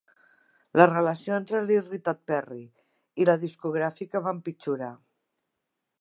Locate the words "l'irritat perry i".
1.67-3.27